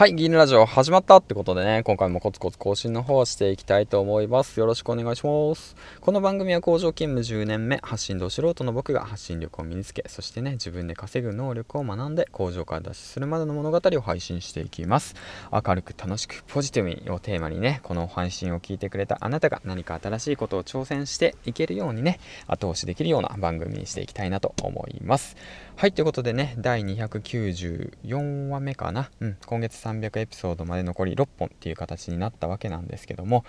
[0.00, 4.58] はい、ギーヌラジオ始まったってことでね、今回もコツコツ更新の方をしていきたいと思います。
[4.58, 5.76] よろしくお願いします。
[6.00, 15.16] この番組は工場勤務10年目、発信道素人の僕が発信力を身につけ、そしてね、自分で稼ぐ能力を学んで、工場から脱出するまでの物語を配信していきます。
[15.52, 25.36] 明るく楽しくポジティブにをテーマにね、この配信を聞いてくれたあなたが何か新しいことを挑戦していけるようにね、後押しできるような番組にしていきたいなと思います。
[25.76, 29.10] はい、ということでね、第294話目かな。
[29.20, 33.44] うん、今月300エピソードまで残り6本っていう形になったわけなんですけども、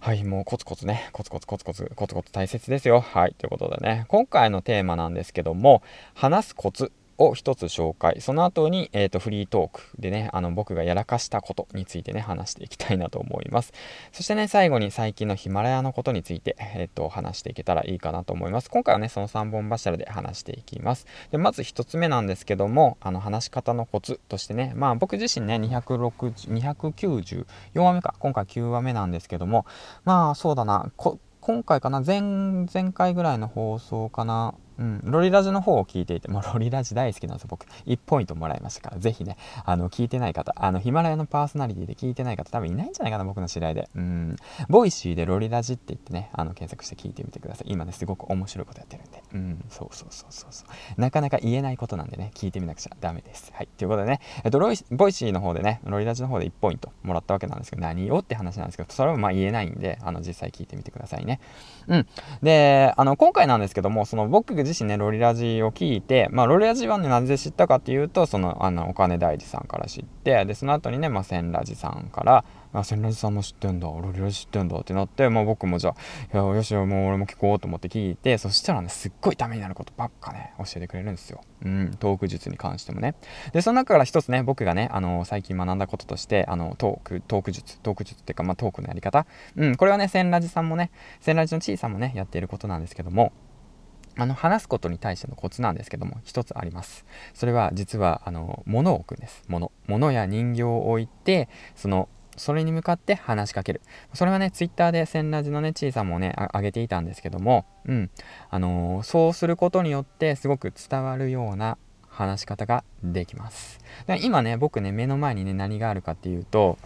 [0.00, 3.00] はい、もうコツコツね、コツコツコツコツ、コツコツ大切ですよ。
[3.00, 5.82] はい、ということでね、今回のテーマなんですけども、
[6.14, 8.20] 話すコツを一つ紹介。
[8.20, 13.72] その後に、えーと、フリートークでね、あの僕がやらかしたことについてね、話していきたいなと思います。
[14.12, 18.70] そしてね、最後に最近のヒマラヤのことについて、えーと、話していけたらいいかなと思います。
[18.70, 21.06] 今回はね、その3本柱で話していきます。
[21.30, 29.66] でまず1つ目なんですけども、あの話し方のコツとしてね、まあ僕自身ね、294話目か、今回9話目なんですけども、
[30.04, 30.92] まあそうだな、
[31.40, 32.20] 今回かな前、
[32.72, 37.66] 前回ぐらいの放送かな、うん、ロリラジの方を聞いていて、もうロリラジ大好きなんですよ、僕。
[37.86, 43.88] 1ポイントもらいましたから、ぜひね、あの、聞いてない方、あの、ヒマラヤのパーソナリティで聞いてない方、多分いないんじゃないかな、僕の知り合いで。
[43.94, 44.36] うん、
[44.68, 47.72] ボイシーでロリラジって言ってね、あの、検索して聞いてみてください。
[47.72, 49.22] 今ね、すごく面白いことやってるんで。
[49.34, 50.64] うん、そうそうそうそうそ
[50.96, 51.00] う。
[51.00, 53.52] なかなか言えないことなんでね、聞いてみなくちゃダメです。
[53.54, 53.68] はい。
[53.76, 61.40] ということでね、えっと、ロイボイシーの方でね、ロリラジの方で1ポイントもらったわけなんですけど、何をって話なんですけど、それはまあ言えないんで、あの、実際聞いてみてくださいね。
[61.88, 62.06] うん。
[62.42, 75.94] で、あの、今回なんですけども、その僕自自身ね、ロリラジを聞いて、まあ、ロレラジはね、なぜ知ったかっていうと、その、あの、お金大事さんから知って、で、その後にね、まあ、センラジさんから、あ、千ラジさんも知ってんだ、ロリラジ知ってんだってなって、まあ僕もじゃあ、
[76.34, 81.40] いや、よしよ、もう俺も聞こうと思って聞いて、そしたらね、すっごいためになることばっかね、教えてくれるんですよ。
[81.64, 83.14] うん、トーク術に関してもね。
[83.52, 89.26] で、その中から一つね、僕がね、あの、最近学んだこととして、あの、トーク、トーク術、トーク術っていうか、まあトークのやり方。
[89.56, 93.32] うん、これはね、千ラジさんもね、千ラジのちいさんもね、やっていることなんですけども、
[94.18, 97.06] あの話すことに対してのコツなんですけども一つあります。
[97.34, 99.44] それは実はあの物を置くんです。
[99.48, 103.80] 物物や人形を置いてそのそれに向かって話しかける。
[104.12, 108.10] それはねツイッターで千ラジのねちいさんもねあげていたんですけどもうん。
[108.50, 111.78] あのー、そうすることによってすごく伝わるような
[112.08, 113.78] 話し方ができます。
[114.20, 116.76] 今ね僕ね目の前にね何があるかっていうと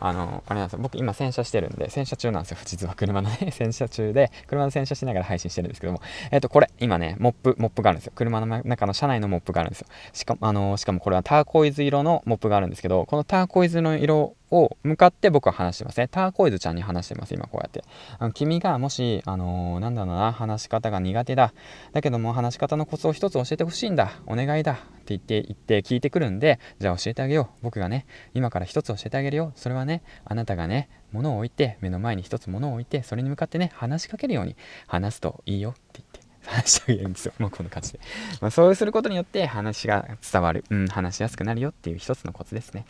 [0.00, 0.78] あの、あれなんですよ。
[0.82, 2.58] 僕今洗車してるんで、洗車中なんですよ。
[2.64, 6.00] 実は車のね、 洗車中で、車の洗車しながら配信してるんですけども、
[6.30, 8.12] えっ、と、これ、今ね、モップ、モップがあるんですよ。
[8.14, 9.86] 車の中の車内のモップがあるんですよ。
[10.12, 16.08] しかも、あの、しかもこれはターコイズ色のモップがあるんですけど、このターコイズの色を向かって僕は話してますね。
[16.08, 17.84] ターコイズちゃんに話してます、今こうやって。
[18.18, 21.52] あの君がもし、あのー、なんだろうな、話し方が苦手だ。
[21.92, 24.12] だけども話し方のコツを一つ教えてほしいんだ。
[24.26, 24.72] お願いだ。
[24.72, 27.64] って言って、言って聞いてくるんで、じゃあ教えてあげよう。
[27.64, 29.52] 僕がね、今から一つ教えてあげるよ。
[29.56, 34.56] それはね、あなたがね、物を置いて、目の前に一つ物を置いて、それに向かってね、話しかけるように
[34.86, 36.19] 話すといいよって言って。
[36.46, 37.32] 話してあげるんですよ。
[37.38, 38.00] もうこの感じで。
[38.40, 42.84] まあ、そうすることによって話が伝わる、うん、話しやすくなるよっていう一つのコツですね。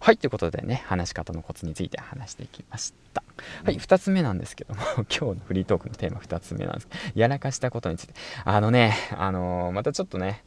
[0.00, 3.22] はい、ということでね、話し方のコツについて話していきました。
[3.64, 8.14] はい、2つ目なんですけども、 今日のフリートークのテーマ2つ目なんですやらかしたことについて。
[8.44, 10.42] あのね、あのー、またちょっとね、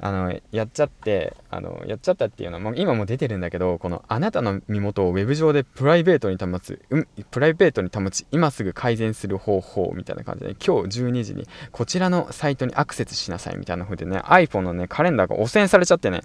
[0.00, 16.22] あのやっちゃってあのやっちゃったっていうのはまあ今も出てるんだけどこのあなたの身元をウェブ上でプライベートに保つ、うん、プライベートに保ち今すぐ改善する方法みたいな感じで今日12時にこちらのサイトにアクセスしなさいみたいな風でね iPhone のねカレンダーが汚染されちゃってね。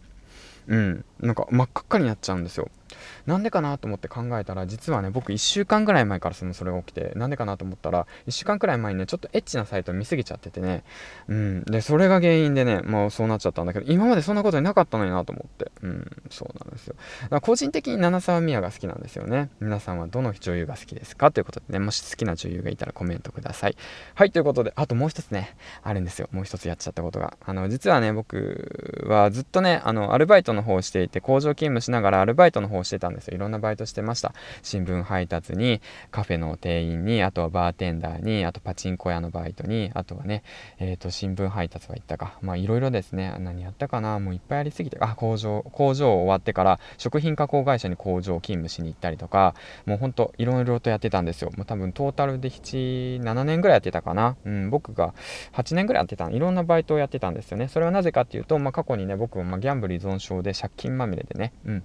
[0.68, 1.06] うん。
[1.20, 2.70] なんか真っ赤っかになっちゃうんですよ。
[3.26, 10.84] なんでかなと思って考えたら実はね僕1週間ぐらい前からそのそれが起きてなんでかなと思ったら1週間くらい前にねちょっとエッチなサイト見すぎちゃっててね。
[11.28, 11.64] うん。
[11.64, 16.96] でそれが原因でねもうそうなっちゃったんだけど今までそんなことになかったのになと思ってうんそうなんですよ。
[17.24, 19.50] だから個人的に七沢美也が好きなんですよね。
[19.60, 23.78] 皆さんはどの女優が好きですかということでねもし好きな女優がいたらコメントください。
[24.16, 26.28] はいということであともう一つねあるんですよ。
[26.32, 27.38] もう一つやっちゃったことが。
[27.46, 33.36] あの実はね僕はずっとねあのアルバイトの方をしていて工場勤務しながらアルバイトの方をしてたんですよ。
[33.36, 34.34] いろんなバイトしてました。
[34.62, 35.82] 新聞配達に
[36.12, 40.44] カフェの店員にあとはバーテンダーにあとパチンコ屋のバイトにあとはね
[40.80, 42.38] えっ、ー、と新聞配達は行ったか。
[42.42, 43.36] まあいろいろですね。
[43.40, 44.20] 何やったかな。
[44.20, 49.56] もういっぱいありすぎてあ工場工場終わってから食品加工会社に工場勤務しに行ったりとか
[49.86, 51.52] もうほんといろいろとやってたんですよ。
[51.58, 54.38] もう多分トータルで77年ぐらいやってたかな。
[54.46, 55.14] うん僕が
[55.54, 56.30] 8年ぐらいやってた。
[56.30, 57.68] いろんなバイトをやってたんですよね。
[57.68, 61.54] それはなぜかっていうと、まあ、過去にね僕もまギャンブル依存症で借金まみれでね。
[61.66, 61.84] うん。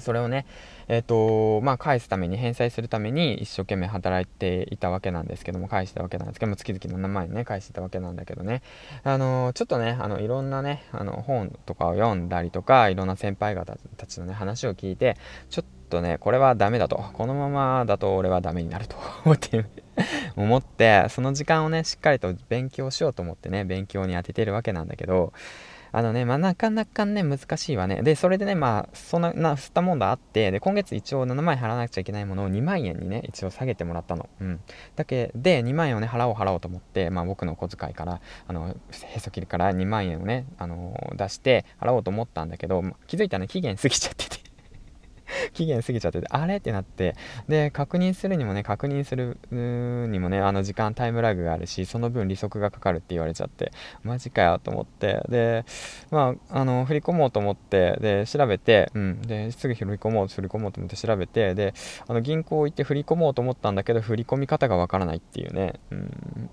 [0.00, 0.46] それをね、
[0.88, 8.62] えっ、ー、とまあ、返すために、返済するために一生懸命働いていたわけなんですけども、返したわけなんですけども、月々7万円ね、返してたわけなんだけどね、
[9.04, 15.16] あの、ちょっとね、あのいろんなね、あの本とかを読んだりとか、いろんな先輩方たちのね、話を聞いて、
[15.50, 19.64] ちょっととね、これはダメだと、このままだと俺はダメになると思って
[20.36, 25.32] 思って、その時間をね、しっかりと勉強しようと思ってね、勉強に当ててるわけなんだけど、
[25.92, 28.02] あのね、まあ、なかなかね、難しいわね。
[28.02, 34.28] で、それでね、まあ、そんな、な、吸ったもんだあって、で、今月一応7万円払わなくちゃいけないものを2万円にね、一応下げてもらったの。
[34.40, 34.60] うん。
[34.94, 44.35] だけで、2万円をね、払おう払おうと思って、まあ、僕の小遣いから、あの、へそ切りから2万円をね、あの出して払おうと思ったんだけど、気づいたらね、期限過ぎちゃってて
[45.56, 46.56] 期限過ぎちゃってて、あれ？
[46.58, 47.16] ってなって、
[47.48, 53.72] で、確認するにもね、確認するにもね、あの時間タイムラグがあるし、その分利息がかかるって言われちゃって、
[54.04, 55.64] マジかよと思って、で、
[56.10, 61.72] まあ、あの、振り込もうと思って、で、調べて、うん、で、すぐ振り込もう、振り込もうと思って調べて、で、
[62.06, 66.50] あの、銀行行って振り込もうと思ったんだけど、振り込み方がわからないっていうね、うん。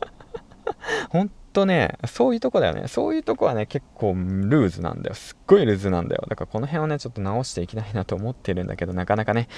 [1.10, 2.88] 本とね、そういうとこだよね。
[2.88, 5.14] そういうとこはね、結構ルーズなんだよ。
[5.14, 6.24] すっごいルーズなんだよ。
[6.28, 9.48] だからこの辺をね、ちょっと直していきたいなと思ってるんだけど、なかなかね、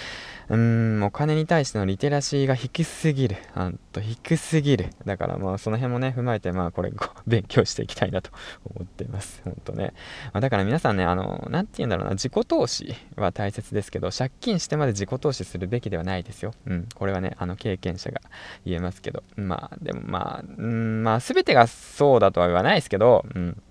[0.48, 3.36] うーん、お金に対してのリテラシーが低すぎる。
[3.54, 4.90] あんと低すぎる。
[5.04, 6.92] だからまあ、その辺もね、踏まえて、まあ、これ、
[7.26, 8.30] 勉強していきたいなと
[8.64, 9.42] 思ってます。
[9.44, 9.92] ほんとね。
[10.32, 16.52] まあ、だから皆さんね、あの、なんて言うんだろうな、自己投資は大切ですけど、借金してまで自己投資するべきではないですよ。
[16.66, 18.20] うん、これはね、あの、経験者が
[18.64, 19.22] 言えますけど。
[19.36, 23.62] まあ、でもまあ、うん、まあ、すべてがそうだとは言わないですけど、うん。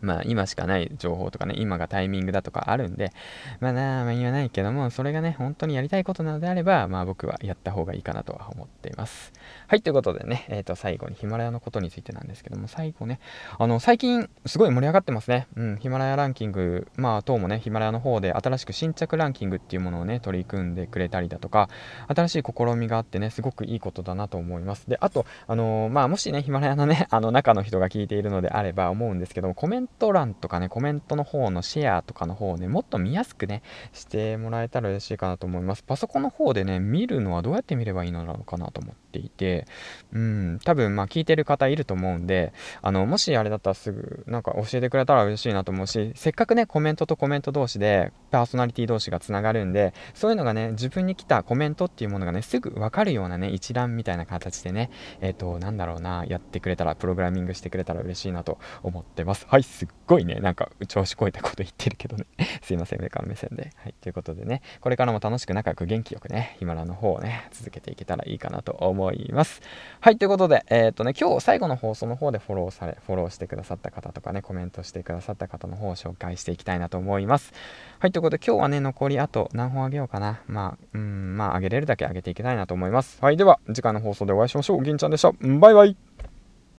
[0.00, 3.12] まあ今しかない情報とかね、今がタイミングだとかあるんで、
[3.60, 9.32] まあなあ、まあ言わないけども、それがね、本当にやりたいことなのであれば、まあ僕はやった方がいいかなとは思っています。
[9.66, 13.20] はい、ということでね、えっ、ー、と最後にヒマラヤのことについてなんですけども、最後ね、
[13.58, 15.46] あの、最近すごい盛り上がってますね。
[15.56, 21.68] うん、ヒマラヤランキング、まあ当もね、ヒマラヤの方で新しく新着ランキングっていうものをね、取り組んでくれたりだとか、
[22.08, 24.88] 新しい試みがあってね、すごくいいことだなと思います。
[24.88, 33.62] で、あと、あのー、まあもしね、ヒマラヤのね、あの中の人が聞いているのであれば思うんですけども、コメント欄とかね、コメントの方のシェアとかの方をね、もっと見やすくね、
[33.92, 35.82] してもらえたら嬉しいかなと思います。
[35.82, 39.66] パソコンの方でね、見るのはどうやって見ればいいのかなと思ってていて、
[40.12, 42.52] うん、多分まあ聞いてる方いると思うんで、
[42.82, 54.90] あの、もしあれだったらすぐなんか教えてくれたら嬉しいなと思うし、せっかくね、コメントとコメント同士で、パーソナリティ同士がつながるんで、そういうのがね、自分に来たコメントっていうものがね、すぐわかるようなね、一覧みたいな形でね、
[55.20, 59.46] えっ、ー、と、なんだろうな、やってくれたら、プログラミングしてくれたら嬉しいなと思ってます。
[59.48, 62.26] はい、すっごいね、なんか調子こえたこと言ってるけどね
[62.62, 63.70] すいません、上から目線で。
[63.76, 69.62] はい、ということでね、これからも楽しく仲良く元気よくね、ヒマラの方をね、続けていけたらいいかなと思います思います。
[70.00, 77.52] はい、ということで、えっ、ー、とね、今日最後の放送の方でフォローされ、フォローしてくださった方とかね、コメントしてくださった方の方を紹介していきたいなと思います。
[78.00, 80.40] はい、ということで今日はね、残りあと何本あげようかな。
[80.46, 83.18] まあ、うん、まあ、あげれるだけあげていきたいなと思います。
[83.22, 84.82] はい、では、次回の放送でお会いしましょう。
[84.82, 85.32] 銀ちゃんでした。
[85.32, 86.07] バイバイ。